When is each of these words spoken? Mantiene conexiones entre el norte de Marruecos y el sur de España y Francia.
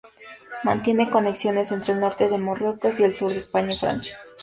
Mantiene 0.63 1.11
conexiones 1.11 1.71
entre 1.71 1.93
el 1.93 1.99
norte 1.99 2.27
de 2.27 2.39
Marruecos 2.39 2.99
y 2.99 3.03
el 3.03 3.15
sur 3.15 3.29
de 3.33 3.37
España 3.37 3.73
y 3.73 3.77
Francia. 3.77 4.17